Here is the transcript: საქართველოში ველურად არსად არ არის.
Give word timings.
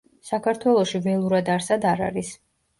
საქართველოში 0.29 1.03
ველურად 1.05 1.53
არსად 1.59 1.89
არ 1.95 2.05
არის. 2.11 2.37